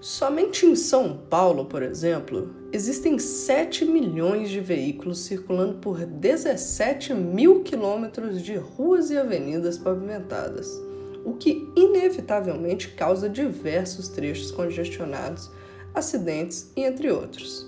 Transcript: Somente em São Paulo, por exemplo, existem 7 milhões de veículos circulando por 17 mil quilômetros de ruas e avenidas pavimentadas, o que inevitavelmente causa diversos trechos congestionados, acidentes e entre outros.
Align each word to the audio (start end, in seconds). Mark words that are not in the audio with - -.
Somente 0.00 0.64
em 0.64 0.76
São 0.76 1.16
Paulo, 1.28 1.64
por 1.64 1.82
exemplo, 1.82 2.54
existem 2.72 3.18
7 3.18 3.84
milhões 3.84 4.48
de 4.48 4.60
veículos 4.60 5.18
circulando 5.24 5.78
por 5.78 6.06
17 6.06 7.12
mil 7.14 7.64
quilômetros 7.64 8.40
de 8.40 8.54
ruas 8.54 9.10
e 9.10 9.18
avenidas 9.18 9.76
pavimentadas, 9.76 10.80
o 11.24 11.34
que 11.34 11.68
inevitavelmente 11.74 12.90
causa 12.90 13.28
diversos 13.28 14.08
trechos 14.08 14.52
congestionados, 14.52 15.50
acidentes 15.92 16.70
e 16.76 16.84
entre 16.84 17.10
outros. 17.10 17.67